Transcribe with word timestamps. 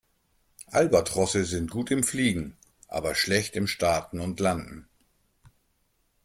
Albatrosse 0.71 1.45
sind 1.45 1.69
gut 1.69 1.91
im 1.91 2.01
Fliegen, 2.03 2.57
aber 2.87 3.13
schlecht 3.13 3.55
im 3.55 3.67
Starten 3.67 4.19
und 4.19 4.39
Landen. 4.39 4.87